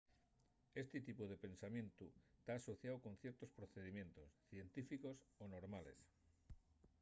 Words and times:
esti 0.81 0.99
tipu 1.07 1.23
de 1.31 1.37
pensamientu 1.45 2.05
ta 2.45 2.53
asociáu 2.61 2.97
con 3.05 3.13
ciertos 3.21 3.49
procedimientos 3.59 4.29
científicos 4.51 5.17
o 5.43 5.45
normales 5.55 5.99